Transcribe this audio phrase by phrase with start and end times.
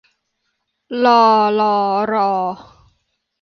[1.03, 1.25] ลอ
[1.59, 1.77] ฬอ
[2.13, 2.31] รอ